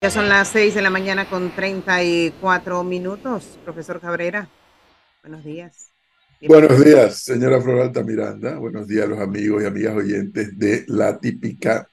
[0.00, 3.58] Ya son las 6 de la mañana con 34 minutos.
[3.64, 4.48] Profesor Cabrera,
[5.24, 5.90] buenos días.
[6.40, 8.58] Buenos días, señora Floralta Miranda.
[8.58, 11.90] Buenos días los amigos y amigas oyentes de La Típica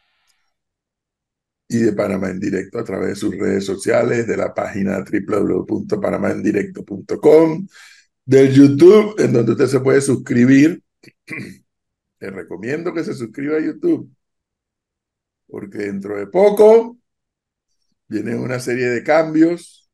[1.67, 7.67] y de Panamá en Directo a través de sus redes sociales, de la página www.panamaendirecto.com,
[8.23, 10.79] del YouTube, en donde usted se puede suscribir.
[12.19, 14.15] Le recomiendo que se suscriba a YouTube,
[15.47, 16.99] porque dentro de poco
[18.07, 19.89] viene una serie de cambios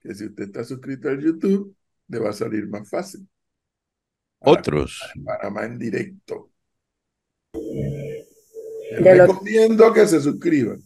[0.00, 1.74] que si usted está suscrito al YouTube,
[2.08, 3.26] le va a salir más fácil.
[4.40, 5.02] Otros.
[5.24, 6.50] Panamá en directo.
[7.54, 10.78] Les recomiendo que se suscriban.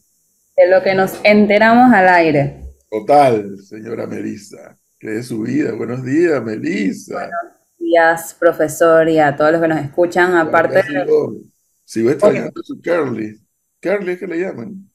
[0.55, 2.63] De lo que nos enteramos al aire.
[2.89, 4.77] Total, señora Melissa.
[4.97, 5.73] Que es su vida.
[5.73, 7.15] Buenos días, Melissa.
[7.15, 10.35] Buenos días, profesor, y a todos los que nos escuchan.
[10.35, 10.83] Aparte de...
[10.83, 11.35] Sigo,
[11.83, 13.37] sigo extrañando su Curly.
[13.81, 14.88] Curly es que le llaman.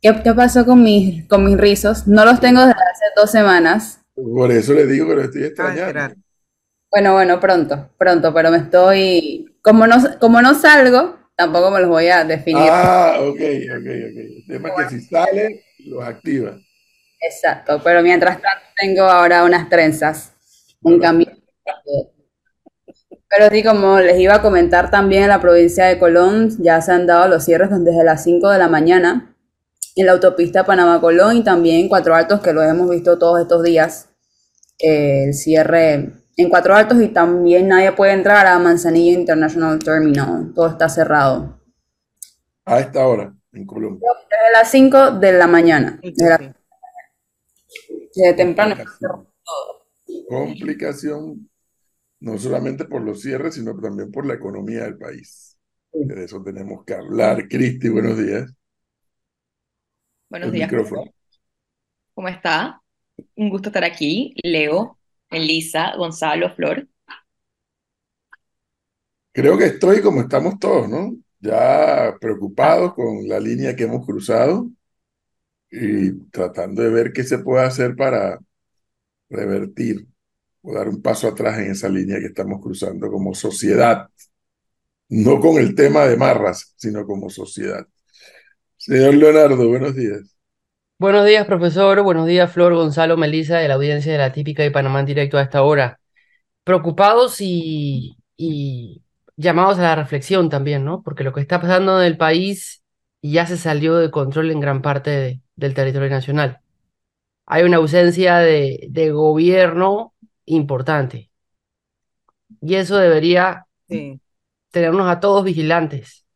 [0.00, 2.06] ¿Qué, pasó con mis, con mis rizos?
[2.06, 4.00] No los tengo desde hace dos semanas.
[4.14, 6.14] Por eso le digo que lo estoy extrañando.
[6.90, 9.56] Bueno, bueno, pronto, pronto, pero me estoy.
[9.60, 12.68] Como no, como no salgo, tampoco me los voy a definir.
[12.70, 13.86] Ah, ok, ok, ok.
[13.86, 16.56] El tema es que si sale, los activa.
[17.20, 20.32] Exacto, pero mientras tanto tengo ahora unas trenzas,
[20.80, 21.26] un cambio.
[23.28, 26.92] Pero sí, como les iba a comentar también en la provincia de Colón, ya se
[26.92, 29.34] han dado los cierres desde las 5 de la mañana
[29.98, 33.64] en la autopista Panamá-Colón y también en Cuatro Altos, que lo hemos visto todos estos
[33.64, 34.08] días,
[34.78, 40.52] eh, el cierre en Cuatro Altos y también nadie puede entrar a Manzanilla International Terminal,
[40.54, 41.60] todo está cerrado.
[42.64, 44.08] A esta hora, en Colombia.
[44.30, 45.98] Desde las 5 de la mañana.
[46.00, 46.54] Desde,
[48.34, 48.76] temprano.
[50.28, 51.50] Complicación,
[52.20, 55.58] no solamente por los cierres, sino también por la economía del país.
[55.92, 57.48] De eso tenemos que hablar.
[57.48, 58.57] Cristi, buenos días.
[60.30, 60.70] Buenos días.
[62.14, 62.82] ¿Cómo está?
[63.34, 64.34] Un gusto estar aquí.
[64.42, 64.98] Leo,
[65.30, 66.86] Elisa, Gonzalo, Flor.
[69.32, 71.16] Creo que estoy como estamos todos, ¿no?
[71.40, 74.68] Ya preocupados con la línea que hemos cruzado
[75.70, 78.38] y tratando de ver qué se puede hacer para
[79.30, 80.06] revertir
[80.60, 84.08] o dar un paso atrás en esa línea que estamos cruzando como sociedad.
[85.08, 87.86] No con el tema de marras, sino como sociedad.
[88.78, 90.36] Señor Leonardo, buenos días.
[91.00, 92.00] Buenos días, profesor.
[92.02, 95.36] Buenos días, Flor, Gonzalo, Melisa, de la audiencia de la típica de Panamá en directo
[95.36, 96.00] a esta hora.
[96.62, 98.16] Preocupados y,
[99.36, 101.02] llamados a la reflexión también, ¿no?
[101.02, 102.84] Porque lo que está pasando en el país
[103.20, 106.60] ya se salió de control en gran parte del territorio nacional.
[107.46, 110.14] Hay una ausencia de, de gobierno
[110.44, 111.30] importante.
[112.60, 113.66] Y eso debería
[114.70, 116.27] tenernos a todos vigilantes.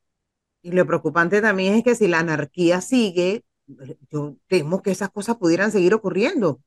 [0.62, 3.44] Y lo preocupante también es que si la anarquía sigue,
[4.10, 6.62] yo temo que esas cosas pudieran seguir ocurriendo.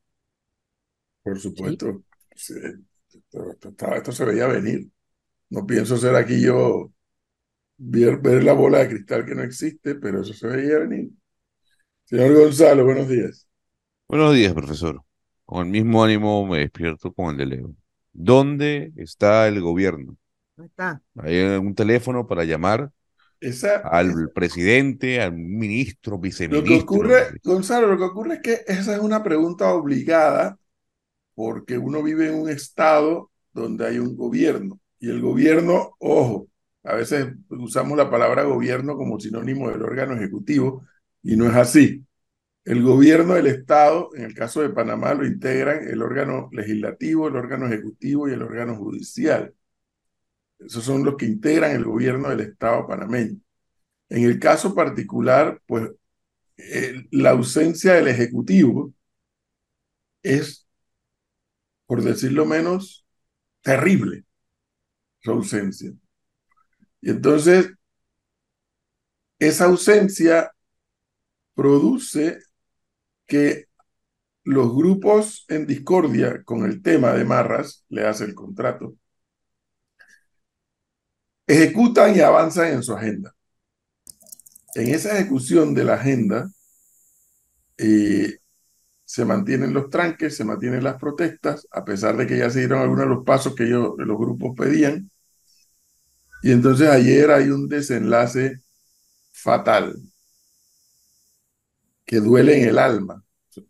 [1.24, 2.04] Por supuesto.
[2.32, 4.90] Esto, se veía venir.
[5.50, 6.92] No pienso ser aquí yo
[7.78, 11.10] ver, ver, la bola de cristal que no existe, pero eso se veía venir.
[12.04, 13.48] Señor Gonzalo, buenos días.
[14.08, 15.02] Buenos días, profesor.
[15.46, 17.76] Con el mismo ánimo me despierto con el de Leo.
[18.12, 20.18] ¿Dónde está el gobierno?
[20.56, 21.02] ¿Dónde está?
[21.18, 22.92] Hay un teléfono para llamar
[23.84, 26.72] al presidente, al ministro, viceministro.
[26.72, 30.58] Lo que ocurre, Gonzalo, lo que ocurre es que esa es una pregunta obligada
[31.34, 36.48] porque uno vive en un estado donde hay un gobierno y el gobierno, ojo,
[36.84, 40.86] a veces usamos la palabra gobierno como sinónimo del órgano ejecutivo
[41.22, 42.04] y no es así.
[42.64, 47.36] El gobierno del Estado, en el caso de Panamá, lo integran el órgano legislativo, el
[47.36, 49.54] órgano ejecutivo y el órgano judicial.
[50.60, 53.40] Esos son los que integran el gobierno del Estado panameño.
[54.10, 55.92] En el caso particular, pues
[57.12, 58.94] la ausencia del Ejecutivo
[60.24, 60.68] es,
[61.86, 63.06] por decirlo menos,
[63.62, 64.26] terrible,
[65.22, 65.92] su ausencia.
[67.02, 67.72] Y entonces,
[69.40, 70.52] esa ausencia
[71.54, 72.40] produce
[73.28, 73.66] que
[74.44, 78.96] los grupos en discordia con el tema de Marras, le hace el contrato,
[81.56, 83.36] ejecutan y avanzan en su agenda.
[84.76, 86.50] En esa ejecución de la agenda
[87.78, 88.40] eh,
[89.06, 92.82] se mantienen los tranques, se mantienen las protestas, a pesar de que ya se dieron
[92.82, 95.10] algunos de los pasos que los grupos pedían.
[96.44, 98.62] Y entonces ayer hay un desenlace
[99.32, 99.96] fatal
[102.06, 103.24] que duele en el alma.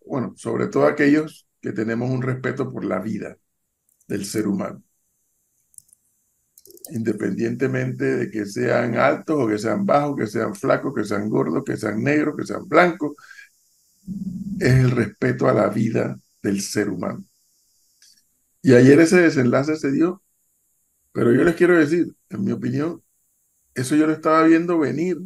[0.05, 3.37] Bueno, sobre todo aquellos que tenemos un respeto por la vida
[4.07, 4.83] del ser humano
[6.91, 11.63] independientemente de que sean altos o que sean bajos, que sean flacos, que sean gordos,
[11.65, 13.13] que sean negros, que sean blancos,
[14.59, 17.23] es el respeto a la vida del ser humano.
[18.61, 20.23] Y ayer ese desenlace se dio,
[21.11, 23.01] pero yo les quiero decir, en mi opinión,
[23.73, 25.17] eso yo lo estaba viendo venir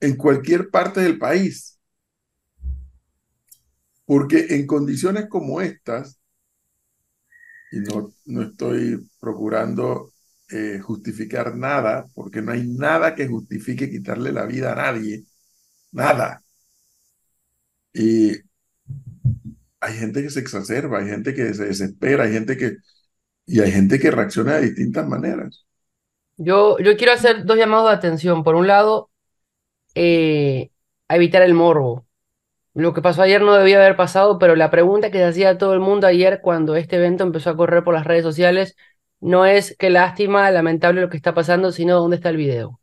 [0.00, 1.78] en cualquier parte del país.
[4.04, 6.20] Porque en condiciones como estas,
[7.72, 10.12] y no, no estoy procurando
[10.50, 15.24] eh, justificar nada, porque no hay nada que justifique quitarle la vida a nadie,
[15.92, 16.42] nada.
[17.92, 18.32] Y
[19.80, 22.76] hay gente que se exacerba, hay gente que se desespera, hay gente que...
[23.48, 25.64] Y hay gente que reacciona de distintas maneras.
[26.36, 28.42] Yo, yo quiero hacer dos llamados de atención.
[28.42, 29.10] Por un lado,
[29.94, 30.70] eh,
[31.08, 32.05] a evitar el morbo.
[32.76, 35.72] Lo que pasó ayer no debía haber pasado, pero la pregunta que se hacía todo
[35.72, 38.76] el mundo ayer cuando este evento empezó a correr por las redes sociales
[39.18, 42.78] no es qué lástima, lamentable lo que está pasando, sino dónde está el video.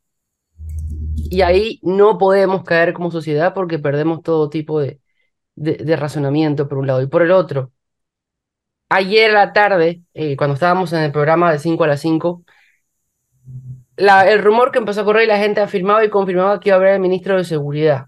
[1.29, 4.99] Y ahí no podemos caer como sociedad porque perdemos todo tipo de,
[5.55, 7.01] de, razonamiento por un lado.
[7.03, 7.71] Y por el otro,
[8.89, 12.43] ayer la tarde, eh, cuando estábamos en el programa de 5 a las 5,
[13.97, 16.77] la, el rumor que empezó a correr y la gente afirmaba y confirmaba que iba
[16.77, 18.07] a haber el ministro de Seguridad.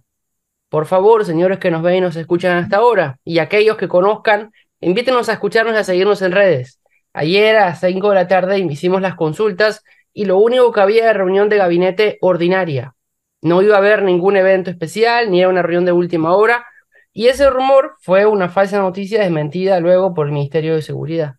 [0.75, 4.51] Por favor, señores que nos ven y nos escuchan hasta ahora, y aquellos que conozcan,
[4.81, 6.81] invítenos a escucharnos y a seguirnos en redes.
[7.13, 11.05] Ayer a las 5 de la tarde hicimos las consultas y lo único que había
[11.05, 12.93] era reunión de gabinete ordinaria.
[13.41, 16.65] No iba a haber ningún evento especial, ni era una reunión de última hora,
[17.13, 21.35] y ese rumor fue una falsa noticia desmentida luego por el Ministerio de Seguridad.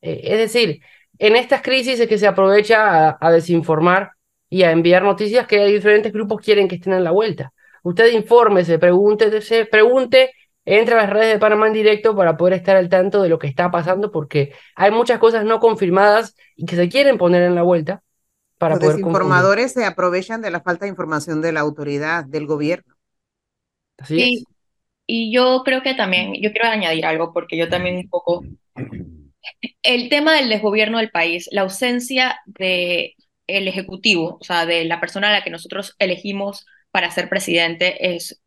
[0.00, 0.80] Eh, es decir,
[1.18, 4.12] en estas crisis es que se aprovecha a, desinformar
[4.48, 7.52] y a enviar noticias que diferentes grupos quieren que estén en la vuelta.
[7.82, 9.30] Usted infórmese, pregunte,
[9.70, 10.32] pregunte,
[10.64, 13.38] entre a las redes de Panamá en directo para poder estar al tanto de lo
[13.38, 17.54] que está pasando, porque hay muchas cosas no confirmadas y que se quieren poner en
[17.54, 18.02] la vuelta.
[18.58, 22.94] Para Los desinformadores se aprovechan de la falta de información de la autoridad, del gobierno.
[23.98, 24.44] Así es.
[25.04, 28.44] Y yo creo que también, yo quiero añadir algo porque yo también un poco,
[29.82, 33.16] el tema del desgobierno del país, la ausencia de
[33.48, 38.14] el ejecutivo, o sea, de la persona a la que nosotros elegimos para ser presidente
[38.14, 38.40] es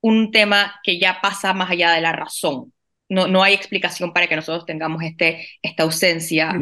[0.00, 2.72] un tema que ya pasa más allá de la razón.
[3.08, 6.54] No, no hay explicación para que nosotros tengamos este, esta ausencia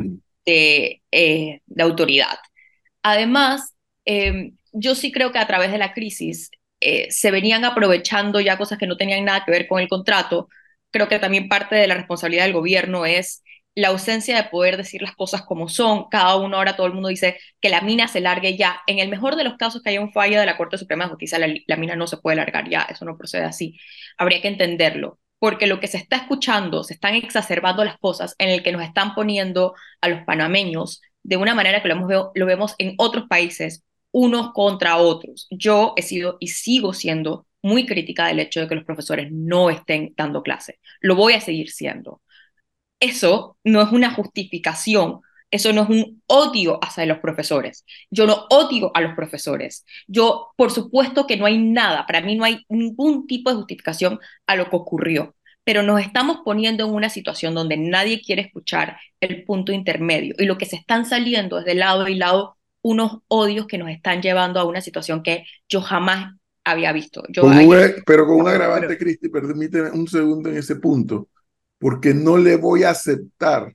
[0.44, 2.38] de, eh, de autoridad.
[3.02, 3.74] Además,
[4.04, 6.50] eh, yo sí creo que a través de la crisis
[6.80, 10.48] eh, se venían aprovechando ya cosas que no tenían nada que ver con el contrato.
[10.90, 13.42] Creo que también parte de la responsabilidad del gobierno es
[13.76, 16.08] la ausencia de poder decir las cosas como son.
[16.10, 18.80] Cada uno ahora todo el mundo dice que la mina se largue ya.
[18.86, 21.10] En el mejor de los casos que haya un fallo de la Corte Suprema de
[21.10, 22.82] Justicia, la, mina no se puede largar ya.
[22.90, 23.78] Eso no procede así.
[24.18, 28.48] Habría que entenderlo porque lo que se está escuchando, se están exacerbando las cosas en
[28.48, 32.74] el que nos están poniendo a los panameños de una manera que lo, lo vemos
[32.78, 35.46] en otros países, unos contra otros.
[35.50, 39.70] Yo he sido y sigo siendo muy crítica del hecho de que los profesores no
[39.70, 40.78] estén dando clase.
[41.00, 42.22] Lo voy a seguir siendo.
[43.00, 45.20] Eso no es una justificación,
[45.50, 47.84] eso no es un odio hacia los profesores.
[48.10, 49.84] Yo no odio a los profesores.
[50.06, 54.18] Yo, por supuesto que no hay nada, para mí no hay ningún tipo de justificación
[54.46, 55.34] a lo que ocurrió,
[55.64, 60.44] pero nos estamos poniendo en una situación donde nadie quiere escuchar el punto intermedio y
[60.44, 64.22] lo que se están saliendo es de lado y lado unos odios que nos están
[64.22, 67.24] llevando a una situación que yo jamás había visto.
[67.28, 67.42] Yo
[68.04, 71.28] pero con un agravante, Cristi, permíteme un segundo en ese punto,
[71.78, 73.74] porque no le voy a aceptar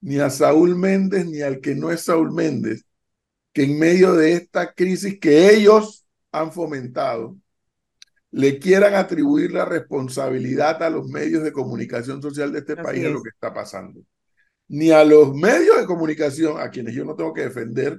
[0.00, 2.84] ni a Saúl Méndez ni al que no es Saúl Méndez,
[3.52, 7.36] que en medio de esta crisis que ellos han fomentado,
[8.30, 13.10] le quieran atribuir la responsabilidad a los medios de comunicación social de este país de
[13.10, 14.02] lo que está pasando
[14.68, 17.98] ni a los medios de comunicación, a quienes yo no tengo que defender,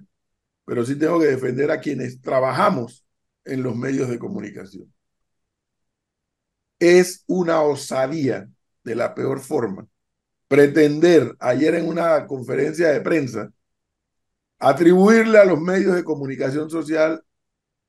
[0.66, 3.06] pero sí tengo que defender a quienes trabajamos
[3.44, 4.94] en los medios de comunicación.
[6.80, 8.48] Es una osadía
[8.84, 9.88] de la peor forma
[10.50, 13.50] pretender ayer en una conferencia de prensa
[14.58, 17.24] atribuirle a los medios de comunicación social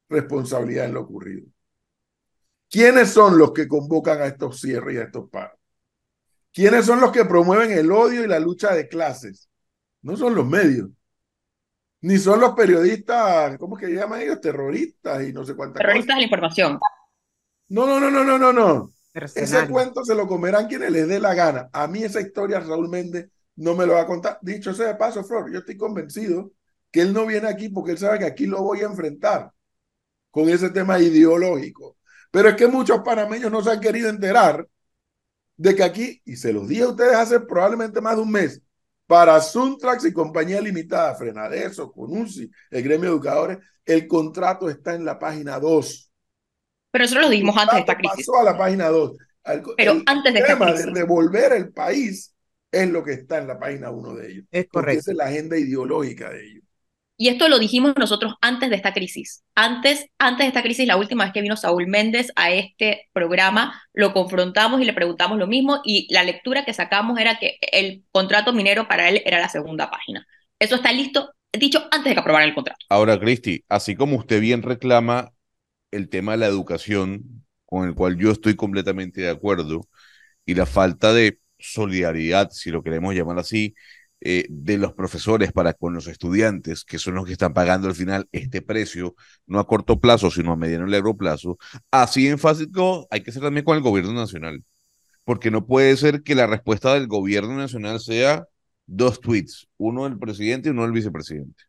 [0.08, 1.46] responsabilidad en lo ocurrido.
[2.68, 5.58] ¿Quiénes son los que convocan a estos cierres y a estos paros?
[6.52, 9.48] ¿Quiénes son los que promueven el odio y la lucha de clases?
[10.02, 10.90] No son los medios.
[12.02, 14.40] Ni son los periodistas, ¿cómo es que llaman ellos?
[14.40, 16.78] Terroristas y no sé cuántas Terroristas de la información.
[17.68, 18.92] No, no, no, no, no, no, no.
[19.12, 21.68] Ese cuento se lo comerán quienes les dé la gana.
[21.72, 24.38] A mí esa historia Raúl Méndez no me lo va a contar.
[24.40, 26.52] Dicho sea de paso, Flor, yo estoy convencido
[26.90, 29.50] que él no viene aquí porque él sabe que aquí lo voy a enfrentar
[30.30, 31.96] con ese tema ideológico.
[32.30, 34.66] Pero es que muchos panameños no se han querido enterar
[35.56, 38.62] de que aquí, y se los dije a ustedes hace probablemente más de un mes,
[39.06, 45.04] para Suntrax y compañía limitada, Frenadeso, Conunci, el gremio de educadores, el contrato está en
[45.04, 46.09] la página 2.
[46.90, 48.26] Pero nosotros lo dijimos antes de esta crisis.
[48.26, 49.12] Pasó a la página 2.
[49.76, 50.86] Pero antes de esta crisis.
[50.86, 52.34] de devolver el país
[52.70, 54.44] es lo que está en la página 1 de ellos.
[54.50, 55.00] Es correcto.
[55.00, 56.64] Esa es la agenda ideológica de ellos.
[57.16, 59.44] Y esto lo dijimos nosotros antes de esta crisis.
[59.54, 63.82] Antes, antes de esta crisis, la última vez que vino Saúl Méndez a este programa,
[63.92, 68.04] lo confrontamos y le preguntamos lo mismo y la lectura que sacamos era que el
[68.10, 70.26] contrato minero para él era la segunda página.
[70.58, 72.86] Eso está listo, dicho antes de que aprobara el contrato.
[72.88, 75.30] Ahora, Cristi, así como usted bien reclama
[75.90, 79.88] el tema de la educación, con el cual yo estoy completamente de acuerdo,
[80.44, 83.74] y la falta de solidaridad, si lo queremos llamar así,
[84.22, 87.94] eh, de los profesores para con los estudiantes, que son los que están pagando al
[87.94, 89.14] final este precio,
[89.46, 91.58] no a corto plazo, sino a mediano y largo plazo,
[91.90, 94.62] así enfático hay que ser también con el gobierno nacional,
[95.24, 98.44] porque no puede ser que la respuesta del gobierno nacional sea
[98.84, 101.64] dos tweets, uno del presidente y uno del vicepresidente.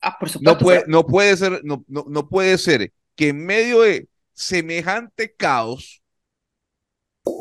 [0.00, 0.52] Ah, por supuesto.
[0.52, 5.34] No puede, no puede ser, no, no, no puede ser que en medio de semejante
[5.34, 6.00] caos,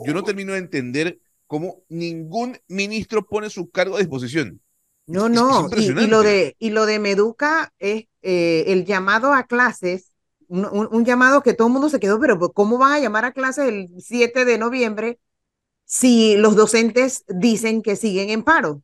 [0.05, 4.59] yo no termino de entender cómo ningún ministro pone su cargo a disposición.
[5.05, 10.11] No, no, y, lo de, y lo de Meduca es eh, el llamado a clases,
[10.47, 13.67] un, llamado que todo el mundo se quedó, pero ¿cómo van a llamar a clases
[13.67, 15.19] el 7 de noviembre
[15.85, 18.81] si los docentes dicen que siguen en paro?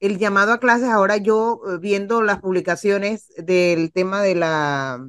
[0.00, 5.06] El llamado a clases, ahora yo eh, viendo las publicaciones del tema de la,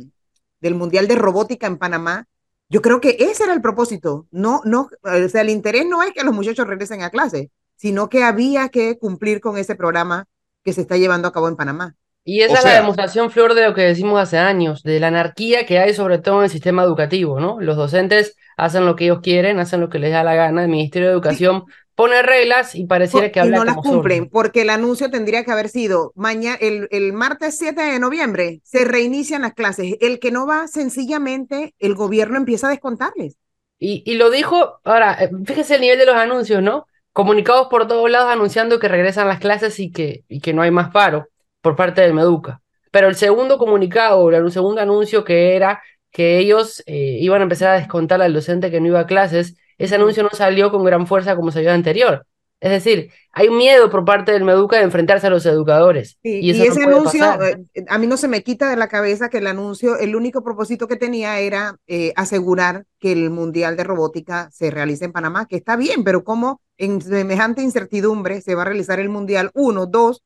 [0.59, 2.27] del Mundial de Robótica en Panamá,
[2.69, 4.27] yo creo que ese era el propósito.
[4.31, 8.09] No, no, o sea, el interés no es que los muchachos regresen a clase, sino
[8.09, 10.25] que había que cumplir con ese programa
[10.63, 11.95] que se está llevando a cabo en Panamá.
[12.25, 15.65] Y esa es la demostración, Flor, de lo que decimos hace años, de la anarquía
[15.65, 17.61] que hay sobre todo en el sistema educativo, ¿no?
[17.61, 20.67] Los docentes hacen lo que ellos quieren, hacen lo que les da la gana, el
[20.67, 21.63] Ministerio de Educación
[21.97, 25.51] pone reglas y pareciera que habla y no las cumplen, porque el anuncio tendría que
[25.51, 29.95] haber sido mañana, el, el, martes 7 de noviembre, se reinician las clases.
[29.99, 33.37] El que no va, sencillamente, el gobierno empieza a descontarles.
[33.79, 36.85] Y, y lo dijo, ahora, eh, fíjese el nivel de los anuncios, ¿no?
[37.13, 40.69] Comunicados por todos lados anunciando que regresan las clases y que, y que no hay
[40.69, 41.25] más paro
[41.61, 42.61] por parte del Meduca.
[42.91, 47.69] Pero el segundo comunicado, el segundo anuncio que era que ellos eh, iban a empezar
[47.69, 51.07] a descontar al docente que no iba a clases, ese anuncio no salió con gran
[51.07, 52.25] fuerza como salió anterior.
[52.59, 56.17] Es decir, hay miedo por parte del Meduca de enfrentarse a los educadores.
[56.23, 59.47] y, ese anuncio, eh, a mí no se me quita de la cabeza que el
[59.47, 64.71] anuncio, el único propósito que tenía era eh, asegurar que el Mundial de Robótica se
[64.71, 68.99] realice en Panamá, que está bien, pero ¿cómo en semejante incertidumbre se va a realizar
[68.99, 69.51] el Mundial?
[69.53, 70.23] Uno, dos,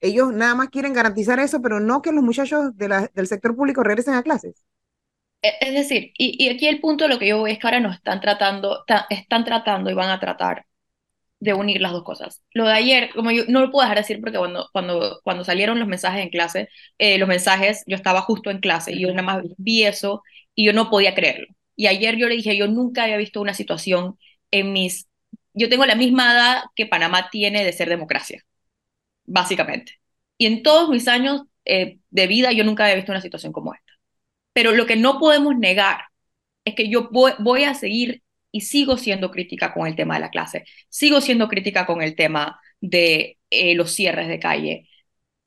[0.00, 3.82] ellos nada más quieren garantizar eso, pero no que los muchachos de del sector público
[3.82, 4.64] regresen a clases.
[5.44, 7.80] E, es decir, y, aquí el punto de lo que yo veo es que ahora
[7.80, 10.66] nos están tratando, están tratando y van a tratar
[11.40, 12.42] de unir las dos cosas.
[12.54, 15.44] Lo de ayer, como yo no lo puedo dejar de decir porque cuando, cuando, cuando
[15.44, 19.08] salieron los mensajes en clase, eh, los mensajes, yo estaba justo en clase y yo
[19.10, 20.22] nada más vi eso
[20.54, 21.48] y yo no podía creerlo.
[21.76, 24.18] Y ayer yo le dije, yo nunca había visto una situación
[24.50, 25.08] en mis...
[25.54, 28.44] Yo tengo la misma edad que Panamá tiene de ser democracia,
[29.26, 30.00] básicamente.
[30.38, 33.74] Y en todos mis años eh, de vida yo nunca había visto una situación como
[33.74, 33.83] esta.
[34.54, 36.06] Pero lo que no podemos negar
[36.64, 40.30] es que yo voy, a seguir y sigo siendo crítica con el tema de la
[40.30, 44.88] clase, sigo siendo crítica con el tema de eh, los cierres de calle,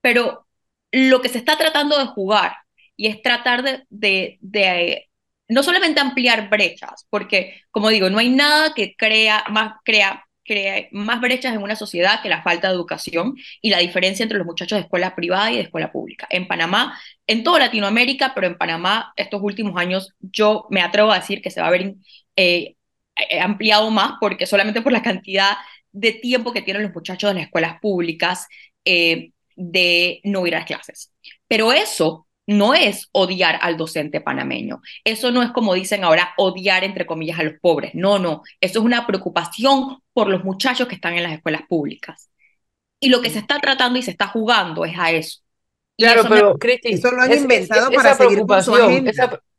[0.01, 0.47] pero
[0.91, 2.55] lo que se está tratando de jugar
[2.95, 5.09] y es tratar de, de,
[5.47, 10.87] no solamente ampliar brechas, porque como digo, no hay nada que crea más, crea crea
[10.91, 14.47] más brechas en una sociedad que la falta de educación y la diferencia entre los
[14.47, 16.27] muchachos de escuela privada y de escuela pública.
[16.29, 21.19] En Panamá, en toda Latinoamérica, pero en Panamá estos últimos años yo me atrevo a
[21.19, 21.95] decir que se va a ver
[22.35, 22.75] eh,
[23.15, 25.57] eh, ampliado más porque solamente por la cantidad
[25.91, 28.47] de tiempo que tienen los muchachos de las escuelas públicas
[28.85, 31.11] eh, de no ir a clases.
[31.47, 34.81] Pero eso no es odiar al docente panameño.
[35.03, 37.91] Eso no es como dicen ahora, odiar entre comillas a los pobres.
[37.93, 38.41] No, no.
[38.61, 42.29] Eso es una preocupación por los muchachos que están en las escuelas públicas.
[42.99, 45.41] Y lo que se está tratando y se está jugando es a eso.
[45.97, 49.07] claro, pero Cristi, eso lo han inventado para esa preocupación,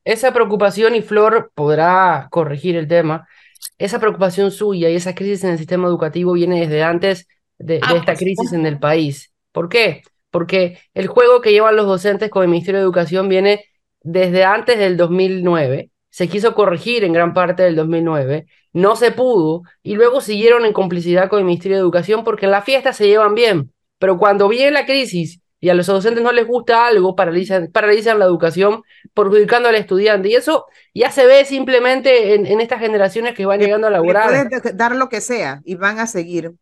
[0.05, 3.29] esa, preocupación y Flor podrá corregir el tema.
[3.77, 7.29] Esa preocupación suya y esa crisis en el sistema educativo viene desde antes
[7.59, 9.33] de, ah, esta crisis en el país.
[9.53, 10.03] ¿Por qué?
[10.31, 13.65] Porque el juego que llevan los docentes con el Ministerio de Educación viene
[14.03, 19.63] desde antes del 2009, se quiso corregir en gran parte del 2009, no se pudo,
[19.83, 23.07] y luego siguieron en complicidad con el Ministerio de Educación porque en la fiesta se
[23.07, 27.17] llevan bien, pero cuando viene la crisis y a los docentes no les gusta algo,
[27.17, 28.83] paralizan, paralizan la educación,
[29.13, 30.29] perjudicando al estudiante.
[30.29, 34.29] Y eso ya se ve simplemente en, en estas generaciones que van llegando a laborar.
[34.29, 36.53] Pueden dar lo que sea y van a seguir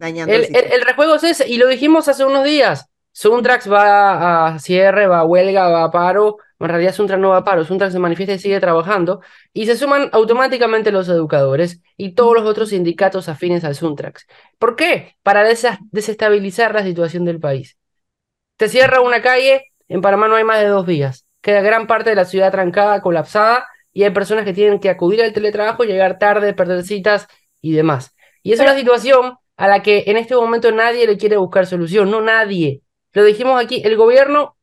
[0.00, 2.88] el, el, rejuego es ese, y lo dijimos hace unos días.
[3.12, 7.38] Suntrax va a cierre, va a huelga, va a paro, en realidad Suntrax no va
[7.38, 9.20] a paro, Suntrax se manifiesta y sigue trabajando,
[9.52, 14.26] y se suman automáticamente los educadores y todos los otros sindicatos afines al Suntrax.
[14.58, 15.16] ¿Por qué?
[15.24, 17.76] Para desestabilizar la situación del país.
[18.56, 22.10] Te cierra una calle, en Panamá no hay más de dos vías, queda gran parte
[22.10, 26.20] de la ciudad trancada, colapsada, y hay personas que tienen que acudir al teletrabajo, llegar
[26.20, 27.26] tarde, perder citas
[27.60, 28.14] y demás.
[28.44, 32.10] Y es una situación a la que en este momento nadie le quiere buscar solución,
[32.10, 32.80] no nadie.
[33.12, 34.56] Lo dijimos aquí, el gobierno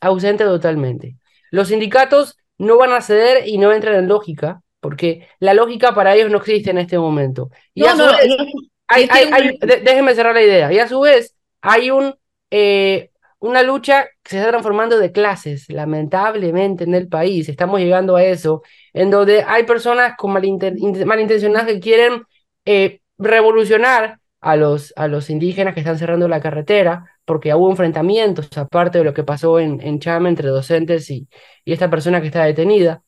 [0.00, 1.16] ausente totalmente.
[1.50, 6.14] Los sindicatos no van a ceder y no entran en lógica, porque la lógica para
[6.14, 7.50] ellos no existe en este momento.
[7.74, 10.72] Y a su vez, déjenme cerrar la idea.
[10.72, 12.14] Y a su vez, hay un,
[12.50, 17.50] eh, una lucha que se está transformando de clases, lamentablemente, en el país.
[17.50, 18.62] Estamos llegando a eso,
[18.94, 22.22] en donde hay personas con malintencionadas que quieren
[22.64, 28.56] eh, revolucionar a los, a los indígenas que están cerrando la carretera, porque hubo enfrentamientos,
[28.56, 31.28] aparte de lo que pasó en, en Chame entre docentes y,
[31.64, 33.02] y esta persona que está detenida.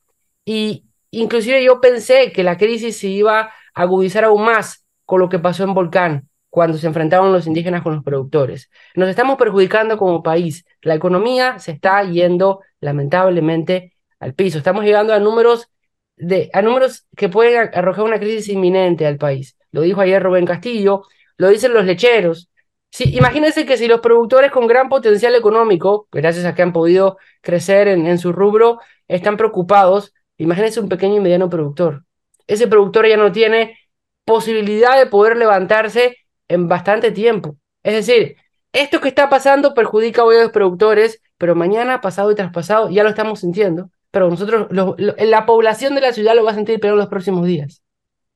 [0.45, 5.29] Y inclusive yo pensé que la crisis se iba a agudizar aún más con lo
[5.29, 8.69] que pasó en Volcán, cuando se enfrentaron los indígenas con los productores.
[8.95, 10.65] Nos estamos perjudicando como país.
[10.81, 14.57] La economía se está yendo lamentablemente al piso.
[14.57, 15.69] Estamos llegando a números,
[16.17, 19.55] de, a números que pueden arrojar una crisis inminente al país.
[19.71, 21.03] Lo dijo ayer Rubén Castillo,
[21.41, 22.49] lo dicen los lecheros.
[22.91, 27.17] Sí, imagínense que si los productores con gran potencial económico, gracias a que han podido
[27.41, 32.03] crecer en, en su rubro, están preocupados, imagínense un pequeño y mediano productor.
[32.45, 33.79] Ese productor ya no tiene
[34.23, 36.15] posibilidad de poder levantarse
[36.47, 37.55] en bastante tiempo.
[37.81, 38.35] Es decir,
[38.71, 43.01] esto que está pasando perjudica hoy a los productores, pero mañana, pasado y traspasado ya
[43.01, 43.89] lo estamos sintiendo.
[44.11, 47.47] Pero nosotros, la población de la ciudad lo va a sentir peor en los próximos
[47.47, 47.81] días.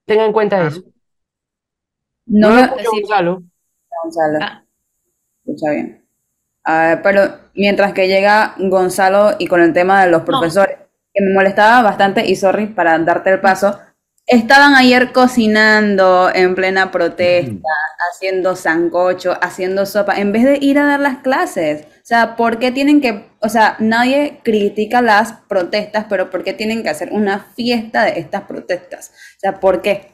[0.06, 0.82] Tengan en cuenta eso.
[2.26, 3.44] No, me decir, Gonzalo.
[4.04, 4.40] Gonzalo.
[4.42, 4.64] Ah.
[5.46, 6.06] Escucha bien.
[7.04, 7.22] pero
[7.54, 10.78] mientras que llega Gonzalo y con el tema de los profesores,
[11.14, 13.80] que me molestaba bastante, y sorry para darte el paso,
[14.28, 17.70] Estaban ayer cocinando en plena protesta,
[18.10, 21.84] haciendo sancocho, haciendo sopa, en vez de ir a dar las clases.
[21.84, 26.54] O sea, ¿por qué tienen que, o sea, nadie critica las protestas, pero ¿por qué
[26.54, 29.12] tienen que hacer una fiesta de estas protestas?
[29.38, 30.12] O sea, ¿por qué?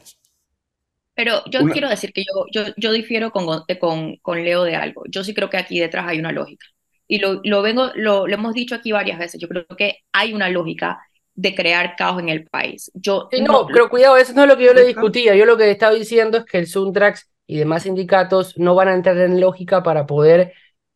[1.22, 3.46] Pero yo quiero decir que yo, yo, yo difiero con,
[3.78, 5.04] con, con, Leo de algo.
[5.08, 6.66] Yo sí creo que aquí detrás hay una lógica.
[7.06, 9.40] Y lo, lo vengo, lo, lo hemos dicho aquí varias veces.
[9.40, 11.00] Yo creo que hay una lógica
[11.34, 12.90] de crear caos en el país.
[12.94, 15.36] Yo no, pero cuidado, eso no es lo que yo le discutía.
[15.36, 18.94] Yo lo que estaba diciendo es que el Suntrax y demás sindicatos no van a
[18.94, 20.52] entrar en lógica para poder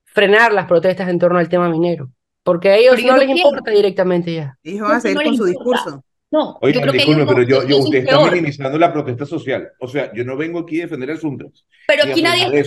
[0.06, 2.10] frenar las protestas en torno al tema minero,
[2.42, 4.58] porque a ellos no les importa directamente ya.
[4.64, 6.02] Dijo a seguir con su discurso.
[6.30, 9.70] No, yo creo disculpe, que pero yo, yo usted está minimizando la protesta social.
[9.78, 11.66] O sea, yo no vengo aquí a defender el Suntrax.
[11.86, 12.64] Pero aquí nadie,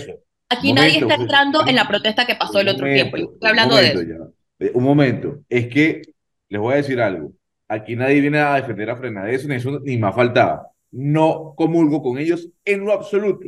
[0.48, 3.16] aquí nadie está entrando en la protesta que pasó el otro tiempo.
[3.16, 4.34] Estoy hablando de eso.
[4.58, 6.02] Eh, un momento, es que
[6.48, 7.32] les voy a decir algo.
[7.68, 10.68] Aquí nadie viene a defender a Frenadeso, ni eso ni más faltaba.
[10.90, 13.46] No comulgo con ellos en lo absoluto.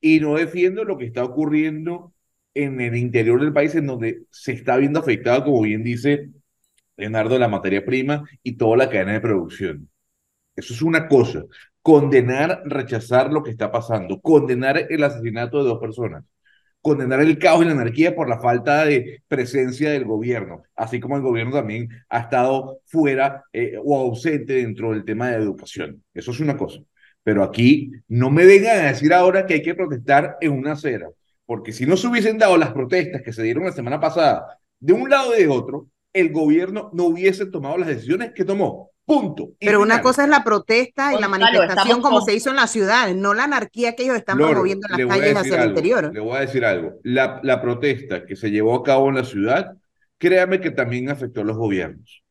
[0.00, 2.12] Y no defiendo lo que está ocurriendo
[2.54, 6.30] en el interior del país, en donde se está viendo afectado, como bien dice
[6.96, 9.90] Leonardo, la materia prima y toda la cadena de producción.
[10.56, 11.44] Eso es una cosa.
[11.82, 16.24] Condenar, rechazar lo que está pasando, condenar el asesinato de dos personas
[16.84, 21.16] condenar el caos y la anarquía por la falta de presencia del gobierno, así como
[21.16, 26.04] el gobierno también ha estado fuera eh, o ausente dentro del tema de educación.
[26.12, 26.80] Eso es una cosa.
[27.22, 31.08] Pero aquí no me vengan a decir ahora que hay que protestar en una acera,
[31.46, 34.92] porque si no se hubiesen dado las protestas que se dieron la semana pasada de
[34.92, 38.90] un lado y de otro, el gobierno no hubiese tomado las decisiones que tomó.
[39.04, 39.50] Punto.
[39.60, 43.12] Pero una cosa es la protesta y la manifestación como se hizo en la ciudad,
[43.14, 46.10] no la anarquía que ellos están promoviendo en las calles hacia el interior.
[46.14, 46.94] Le voy a decir algo.
[47.02, 49.74] La, la protesta que se llevó a cabo en la ciudad,
[50.16, 52.22] créame que también afectó a los gobiernos,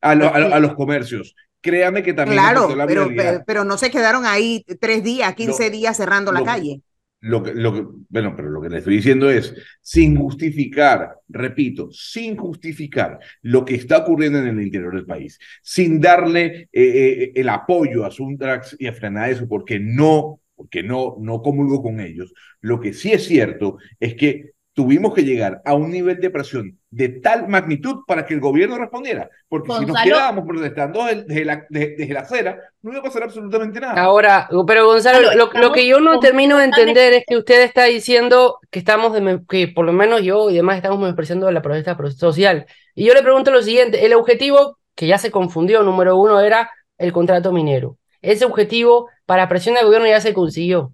[0.00, 1.34] a, a, los comercios.
[1.60, 5.34] Créame que también claro, afectó la pero, pero, pero, no se quedaron ahí tres días,
[5.34, 6.80] quince días cerrando la calle
[7.22, 11.88] lo que, lo que, bueno, pero lo que le estoy diciendo es, sin justificar, repito,
[11.92, 17.32] sin justificar lo que está ocurriendo en el interior del país, sin darle eh, eh,
[17.36, 22.00] el apoyo a Sundrax y a frenar eso, porque no, porque no, no comulgo con
[22.00, 26.30] ellos, lo que sí es cierto es que tuvimos que llegar a un nivel de
[26.30, 29.28] presión de tal magnitud para que el gobierno respondiera.
[29.48, 33.80] Porque si nos quedábamos protestando desde la, desde la acera, no iba a pasar absolutamente
[33.80, 34.00] nada.
[34.00, 38.58] Ahora, pero Gonzalo, lo, que yo no termino de entender es que usted está diciendo
[38.70, 39.16] que estamos,
[39.48, 42.66] que por lo menos yo y demás estamos expresando la protesta social.
[42.94, 46.70] Y yo le pregunto lo siguiente, el objetivo, que ya se confundió, número uno, era
[46.98, 47.98] el contrato minero.
[48.20, 50.92] Ese objetivo para presión del gobierno ya se consiguió.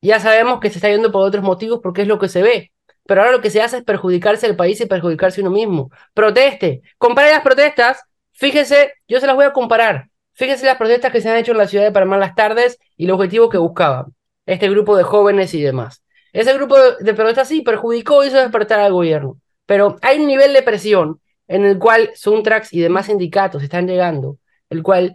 [0.00, 2.72] Ya sabemos que se está yendo por otros motivos porque es lo que se ve
[3.06, 5.90] pero ahora lo que se hace es perjudicarse al país y perjudicarse uno mismo.
[6.14, 10.08] Proteste, compare las protestas, fíjese, yo se las voy a comparar.
[10.34, 13.04] Fíjense las protestas que se han hecho en la ciudad de Panamá las tardes y
[13.04, 14.14] el objetivo que buscaban,
[14.46, 16.02] este grupo de jóvenes y demás.
[16.32, 20.54] Ese grupo de, protestas sí perjudicó y hizo despertar al gobierno, pero hay un nivel
[20.54, 24.38] de presión en el cual Suntrax y demás sindicatos están llegando,
[24.70, 25.14] el cual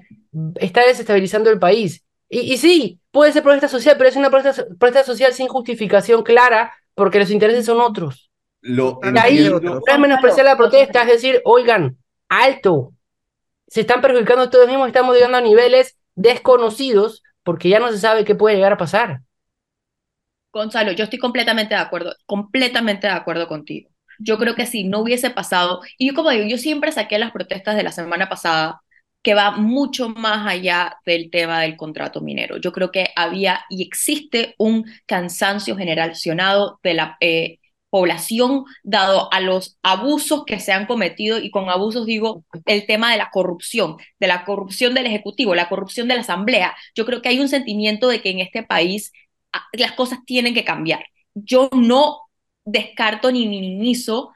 [0.55, 2.03] está desestabilizando el país.
[2.29, 7.19] Y, sí, puede ser protesta social, pero es una protesta social sin justificación clara porque
[7.19, 8.31] los intereses son otros.
[8.59, 11.95] Lo y ahí no es menospreciar la protesta, es decir, oigan,
[12.27, 12.91] alto,
[13.67, 18.25] se están perjudicando todos mismos, estamos llegando a niveles desconocidos porque ya no se sabe
[18.25, 19.21] qué puede llegar a pasar.
[20.51, 23.91] Gonzalo, yo estoy completamente de acuerdo, completamente de acuerdo contigo.
[24.17, 27.31] Yo creo que si no hubiese pasado, y yo como digo, yo siempre saqué las
[27.31, 28.81] protestas de la semana pasada,
[29.27, 32.55] que va mucho más allá del tema del contrato minero.
[32.55, 37.59] Yo creo que había y existe un cansancio generacionado de la eh,
[37.89, 43.11] población dado a los abusos que se han cometido, y con abusos digo el tema
[43.11, 46.73] de la corrupción, de la corrupción del Ejecutivo, la corrupción de la Asamblea.
[46.95, 49.11] Yo creo que hay un sentimiento de que en este país
[49.51, 51.05] ah, las cosas tienen que cambiar.
[51.33, 52.21] Yo no
[52.63, 54.31] descarto ni minimizo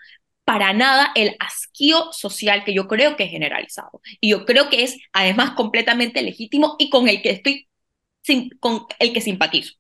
[0.46, 4.02] para nada el asquío social que yo creo que es generalizado.
[4.20, 7.70] Y yo creo que es además completamente legítimo y con el que estoy,
[8.60, 9.76] con el que simpatizo.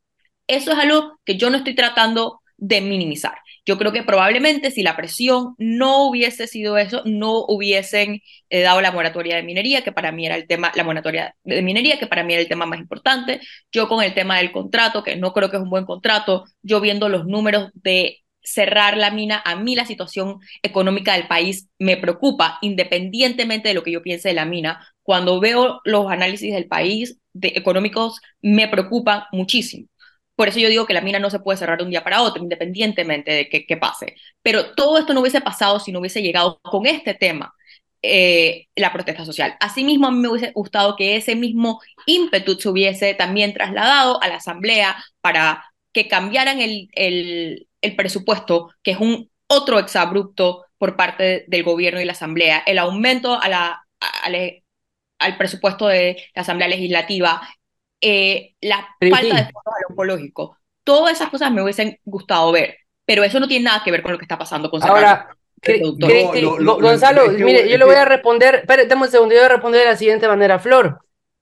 [0.47, 3.37] Eso es algo que yo no estoy tratando de minimizar.
[3.65, 8.81] Yo creo que probablemente si la presión no hubiese sido eso, no hubiesen eh, dado
[8.81, 12.07] la moratoria de minería, que para mí era el tema, la moratoria de minería, que
[12.07, 13.41] para mí era el tema más importante.
[13.71, 16.81] Yo con el tema del contrato, que no creo que es un buen contrato, yo
[16.81, 21.97] viendo los números de cerrar la mina, a mí la situación económica del país me
[21.97, 24.87] preocupa, independientemente de lo que yo piense de la mina.
[25.03, 29.87] Cuando veo los análisis del país de, económicos, me preocupan muchísimo.
[30.35, 32.21] Por eso yo digo que la mina no se puede cerrar de un día para
[32.23, 34.15] otro, independientemente de que, pase.
[34.41, 37.53] Pero todo esto no hubiese pasado si no hubiese llegado con este tema
[38.01, 39.55] eh, la protesta social.
[39.59, 44.27] Asimismo, a mí me hubiese gustado que ese mismo ímpetu se hubiese también trasladado a
[44.27, 50.95] la Asamblea para que cambiaran el, el, el presupuesto, que es un otro exabrupto por
[50.95, 53.85] parte del gobierno y la Asamblea, el aumento a la,
[55.19, 57.41] al presupuesto de la Asamblea Legislativa,
[57.99, 63.23] eh, la falta de fondos al oncológico, todas esas cosas me hubiesen gustado ver, pero
[63.23, 65.35] eso no tiene nada que ver con lo que está pasando con Ahora,
[66.59, 69.91] Gonzalo, mire, yo le voy a responder, espérate un segundo, yo voy a responder de
[69.91, 70.99] la siguiente manera, Flor.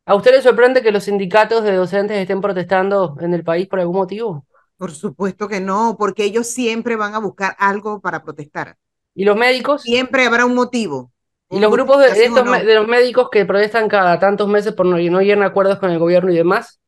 [0.10, 3.80] ¿A usted le sorprende que los sindicatos de docentes estén protestando en el país por
[3.80, 4.44] algún motivo?
[4.76, 8.76] Por supuesto que no, porque ellos siempre van a buscar algo para protestar.
[9.14, 9.84] ¿Y los médicos?
[9.84, 11.12] Siempre habrá un motivo.
[11.52, 14.98] ¿Y los grupos de, estos, de, los médicos que protestan cada tantos meses por no,
[14.98, 16.80] no llegar a acuerdos con el gobierno y demás?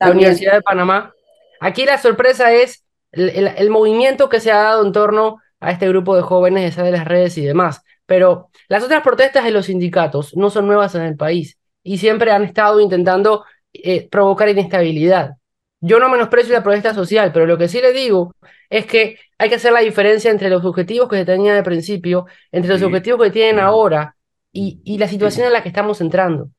[0.00, 1.12] La Universidad de Panamá.
[1.60, 6.16] Aquí la sorpresa es el, movimiento que se ha dado en torno a este grupo
[6.16, 7.82] de jóvenes de las redes y demás.
[8.06, 12.30] Pero las otras protestas de los sindicatos no son nuevas en el país y siempre
[12.30, 15.32] han estado intentando eh, provocar inestabilidad.
[15.80, 18.34] Yo no menosprecio la protesta social, pero lo que sí le digo
[18.70, 22.26] es que hay que hacer la diferencia entre los objetivos que se tenían al principio,
[22.52, 24.14] entre los objetivos que tienen ahora
[24.52, 26.50] y, y, la situación en la que estamos entrando.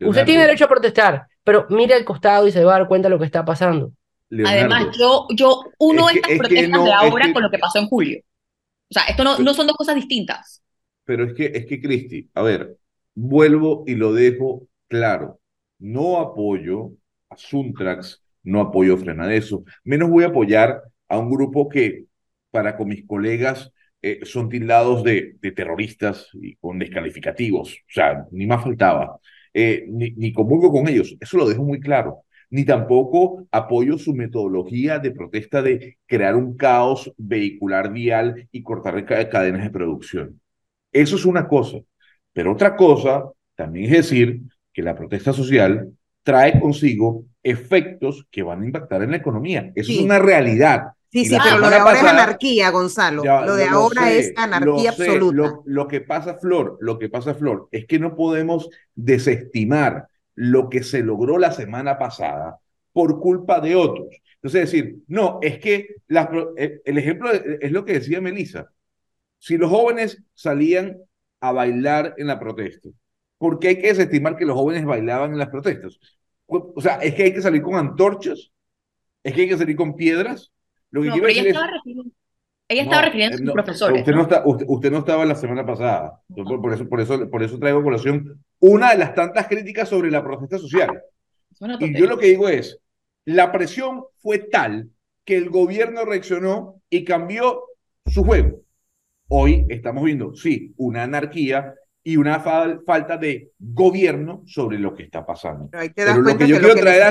[0.00, 3.08] Usted tiene derecho a protestar, pero mire al costado y se va a dar cuenta
[3.08, 3.92] de lo que está pasando.
[4.44, 8.20] Además, yo, yo uno estas protestas de ahora con lo que pasó en julio.
[8.90, 10.62] O sea, esto no, no son dos cosas distintas.
[11.04, 12.76] Pero es que, es que, Cristi, a ver,
[13.16, 15.40] vuelvo y lo dejo claro.
[15.78, 16.92] No apoyo
[17.28, 19.64] a Suntrax no apoyo frena eso.
[19.84, 22.06] Menos voy a apoyar a un grupo que,
[22.50, 27.74] para con mis colegas, eh, son tildados de, de, terroristas y con descalificativos.
[27.74, 29.18] O sea, ni más faltaba.
[29.52, 32.22] Eh, ni, ni comulgo con ellos, eso lo dejo muy claro.
[32.50, 39.04] Ni tampoco apoyo su metodología de protesta de crear un caos vehicular vial y cortar
[39.04, 40.40] cadenas de producción.
[40.92, 41.78] Eso es una cosa.
[42.36, 45.90] Pero otra cosa también es decir que la protesta social
[46.22, 49.72] trae consigo efectos que van a impactar en la economía.
[49.74, 50.88] Eso es una realidad.
[51.10, 53.24] Sí, sí, pero lo de ahora es anarquía, Gonzalo.
[53.24, 55.62] lo de ahora es anarquía absoluta.
[55.64, 60.82] Lo, que pasa, Flor, lo que pasa, Flor, es que no podemos desestimar lo que
[60.82, 62.58] se logró la semana pasada
[62.92, 64.08] por culpa de otros.
[64.34, 65.88] Entonces, decir, no, es que
[66.58, 68.70] eh, el ejemplo es lo que decía Melissa.
[69.38, 70.98] Si los jóvenes salían
[71.40, 72.88] a bailar en la protesta,
[73.38, 75.98] ¿por qué hay que desestimar que los jóvenes bailaban en las protestas?
[76.46, 78.52] O sea, es que hay que salir con antorchas,
[79.22, 80.52] es que hay que salir con piedras.
[80.90, 82.12] Lo que no, pero ella estaba, refiriendo,
[82.68, 84.00] ella estaba refiriendo a sus profesores.
[84.00, 86.20] Usted no, está, usted, no estaba la semana pasada.
[86.28, 90.10] Por, eso, por, eso, por eso traigo a colación una de las tantas críticas sobre
[90.10, 91.02] la protesta social.
[91.80, 92.78] Y yo lo que digo es,
[93.24, 94.90] la presión fue tal
[95.24, 97.64] que el gobierno reaccionó y cambió
[98.06, 98.62] su juego.
[99.28, 105.26] Hoy estamos viendo, sí, una anarquía y una falta de gobierno sobre lo que está
[105.26, 105.68] pasando.
[105.94, 107.10] Pero, lo que yo quiero traer a,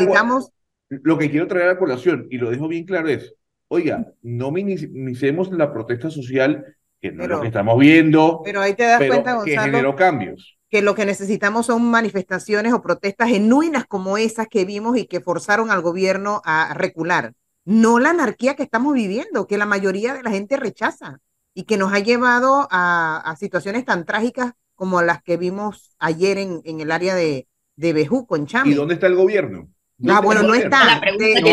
[0.90, 3.36] lo que quiero traer a colación, y lo dejo bien claro, es,
[3.68, 8.74] oiga, no minimicemos la protesta social, que no es lo que estamos viendo, pero ahí
[8.74, 10.58] te das cuenta, que generó cambios.
[10.70, 15.20] Que lo que necesitamos son manifestaciones o protestas genuinas como esas que vimos y que
[15.20, 17.34] forzaron al gobierno a recular.
[17.66, 21.20] No la anarquía que estamos viviendo, que la mayoría de la gente rechaza
[21.56, 26.62] y que nos ha llevado a, situaciones tan trágicas como las que vimos ayer en,
[26.66, 28.70] en el área de, de Bejuco, en Chame.
[28.70, 29.70] ¿Y dónde está el gobierno?
[30.08, 31.02] Ah, bueno, no está.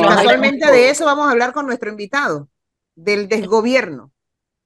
[0.03, 2.49] casualmente de eso vamos a hablar con nuestro invitado,
[2.95, 4.13] del desgobierno.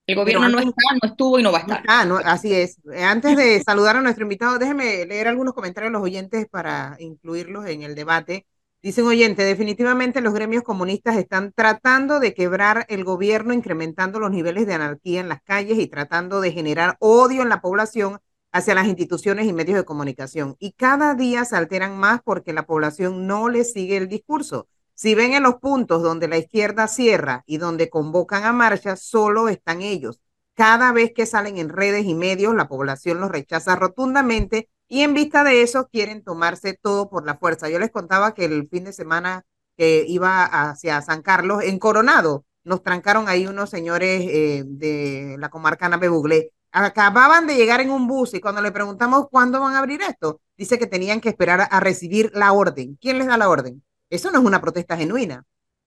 [0.06, 1.82] El gobierno no está, no estuvo y no va a estar.
[1.86, 2.80] Ah, no, así es.
[2.96, 7.66] Antes de saludar a nuestro invitado, déjeme leer algunos comentarios de los oyentes para incluirlos
[7.66, 8.46] en el debate.
[8.82, 14.30] Dice un oyente, definitivamente los gremios comunistas están tratando de quebrar el gobierno, incrementando los
[14.30, 18.20] niveles de anarquía en las calles y tratando de generar odio en la población
[18.52, 20.56] hacia las instituciones y medios de comunicación.
[20.60, 24.68] Y cada día se alteran más porque la población no le sigue el discurso.
[24.94, 29.48] Si ven en los puntos donde la izquierda cierra y donde convocan a marcha, solo
[29.48, 30.20] están ellos.
[30.54, 35.14] Cada vez que salen en redes y medios, la población los rechaza rotundamente y en
[35.14, 37.68] vista de eso quieren tomarse todo por la fuerza.
[37.68, 39.44] Yo les contaba que el fin de semana
[39.76, 45.50] que iba hacia San Carlos, en Coronado, nos trancaron ahí unos señores eh, de la
[45.50, 49.78] comarca Navebuglé acababan de llegar en un bus y cuando le preguntamos cuándo van a
[49.78, 52.98] abrir esto, dice que tenían que esperar a recibir la orden.
[53.00, 53.82] ¿Quién les da la orden?
[54.10, 55.44] Eso no es una protesta genuina.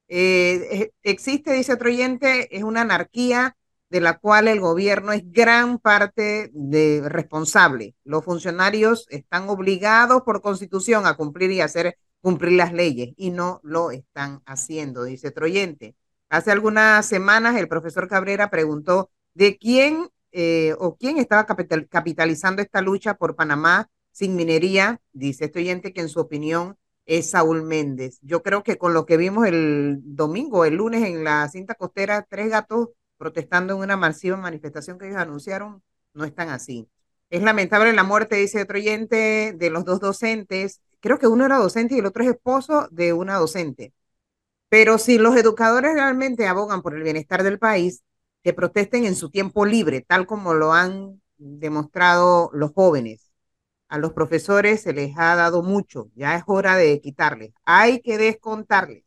[0.07, 3.55] Eh, eh, existe, dice otro oyente, es una anarquía
[3.89, 7.95] de la cual el gobierno es gran parte de responsable.
[8.04, 13.60] Los funcionarios están obligados por constitución a cumplir y hacer cumplir las leyes y no
[13.63, 15.95] lo están haciendo, dice otro oyente.
[16.30, 22.82] Hace algunas semanas el profesor Cabrera preguntó de quién eh, o quién estaba capitalizando esta
[22.82, 28.19] lucha por Panamá sin minería, dice este oyente que en su opinión es Saúl Méndez.
[28.21, 32.28] Yo creo que con lo que vimos el domingo, el lunes en la cinta costera,
[32.30, 36.89] tres gatos protestando en una masiva manifestación que ellos anunciaron, no están así.
[37.29, 40.82] Es lamentable la muerte, dice otro oyente, de los dos docentes.
[41.01, 43.93] Creo que uno era docente y el otro es esposo de una docente.
[44.69, 48.03] Pero si los educadores realmente abogan por el bienestar del país,
[48.43, 53.32] que protesten en su tiempo libre, tal como lo han demostrado los jóvenes.
[53.89, 57.53] A los profesores se les ha dado mucho, ya es hora de quitarles.
[57.65, 59.03] Hay que descontarles.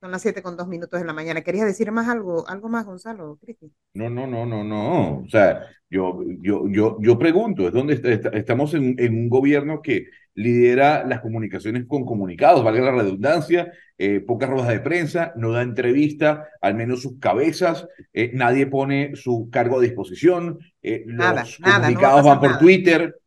[0.00, 1.40] Son las siete con dos minutos de la mañana.
[1.40, 3.38] ¿Querías decir más algo, algo más, Gonzalo?
[3.40, 3.72] Cristi?
[3.94, 5.20] No, no, no, no, no.
[5.20, 10.08] O sea, yo, yo, yo, yo pregunto, es donde estamos en, en un gobierno que
[10.34, 15.62] lidera las comunicaciones con comunicados, valga la redundancia, eh, pocas ruedas de prensa, no da
[15.62, 22.24] entrevista, al menos sus cabezas, eh, nadie pone su cargo a disposición, eh, los comunicados
[22.24, 23.18] van por Twitter.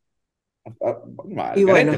[0.64, 0.98] Ah,
[1.36, 1.92] ah, y bueno.